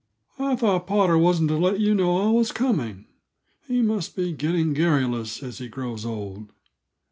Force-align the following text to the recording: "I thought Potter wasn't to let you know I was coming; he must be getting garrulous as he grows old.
"I 0.39 0.55
thought 0.55 0.87
Potter 0.87 1.15
wasn't 1.15 1.49
to 1.49 1.57
let 1.57 1.79
you 1.79 1.93
know 1.93 2.17
I 2.27 2.31
was 2.31 2.51
coming; 2.51 3.05
he 3.67 3.83
must 3.83 4.15
be 4.15 4.33
getting 4.33 4.73
garrulous 4.73 5.43
as 5.43 5.59
he 5.59 5.67
grows 5.67 6.07
old. 6.07 6.51